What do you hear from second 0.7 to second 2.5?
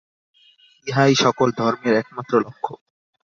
ইহাই সকল ধর্মের একমাত্র